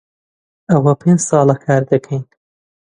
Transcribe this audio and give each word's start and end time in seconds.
ئەوە 0.71 0.93
پێنج 1.01 1.19
ساڵە 1.27 1.55
کار 1.65 1.81
دەکەین. 1.91 2.23